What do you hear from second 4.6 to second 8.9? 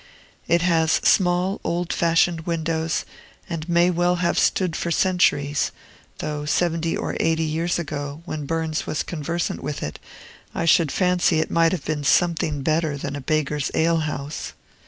for centuries, though, seventy or eighty years ago, when Burns